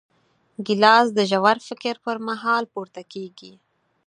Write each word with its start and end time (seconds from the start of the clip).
ګیلاس 0.65 1.07
د 1.17 1.19
ژور 1.31 1.57
فکر 1.67 1.95
پر 2.03 2.17
مهال 2.27 2.63
پورته 2.73 3.01
کېږي. 3.13 3.53